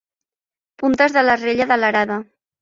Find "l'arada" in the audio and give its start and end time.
1.83-2.19